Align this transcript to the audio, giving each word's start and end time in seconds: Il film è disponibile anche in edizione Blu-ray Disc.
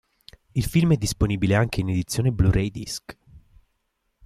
Il 0.55 0.63
film 0.65 0.93
è 0.93 0.97
disponibile 0.97 1.53
anche 1.53 1.81
in 1.81 1.89
edizione 1.89 2.31
Blu-ray 2.31 2.71
Disc. 2.71 3.15